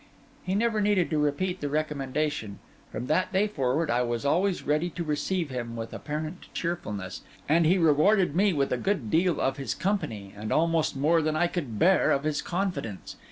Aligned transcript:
He 0.41 0.55
never 0.55 0.81
needed 0.81 1.11
to 1.11 1.19
repeat 1.19 1.61
the 1.61 1.69
recommendation; 1.69 2.57
from 2.91 3.05
that 3.05 3.31
day 3.31 3.47
forward 3.47 3.91
I 3.91 4.01
was 4.01 4.25
always 4.25 4.63
ready 4.65 4.89
to 4.89 5.03
receive 5.03 5.51
him 5.51 5.75
with 5.75 5.93
apparent 5.93 6.47
cheerfulness; 6.55 7.21
and 7.47 7.67
he 7.67 7.77
rewarded 7.77 8.35
me 8.35 8.51
with 8.51 8.73
a 8.73 8.77
good 8.77 9.11
deal 9.11 9.39
of 9.39 9.57
his 9.57 9.75
company, 9.75 10.33
and 10.35 10.51
almost 10.51 10.95
more 10.97 11.21
than 11.21 11.35
I 11.35 11.45
could 11.45 11.77
bear 11.77 12.09
of 12.09 12.23
his 12.23 12.41
confidence. 12.41 13.15